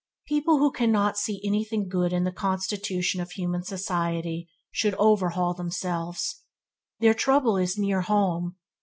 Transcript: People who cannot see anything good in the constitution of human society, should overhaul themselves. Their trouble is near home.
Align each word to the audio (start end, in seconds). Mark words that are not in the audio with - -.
People 0.25 0.57
who 0.57 0.71
cannot 0.71 1.15
see 1.15 1.39
anything 1.45 1.87
good 1.87 2.11
in 2.11 2.23
the 2.23 2.31
constitution 2.31 3.21
of 3.21 3.29
human 3.33 3.61
society, 3.61 4.49
should 4.71 4.95
overhaul 4.95 5.53
themselves. 5.53 6.41
Their 6.99 7.13
trouble 7.13 7.55
is 7.55 7.77
near 7.77 8.01
home. 8.01 8.55